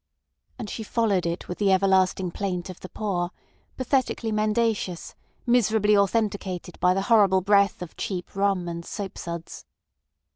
[0.57, 3.29] And she followed it with the everlasting plaint of the poor,
[3.77, 5.13] pathetically mendacious,
[5.45, 9.63] miserably authenticated by the horrible breath of cheap rum and soap suds.